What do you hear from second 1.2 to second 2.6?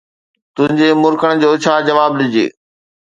جو ڇا جواب ڏجي.